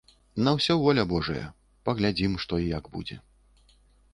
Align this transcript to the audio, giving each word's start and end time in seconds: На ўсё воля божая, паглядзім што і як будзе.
На 0.45 0.53
ўсё 0.55 0.75
воля 0.83 1.03
божая, 1.11 1.43
паглядзім 1.89 2.31
што 2.45 2.53
і 2.63 2.67
як 2.71 2.91
будзе. 2.97 3.19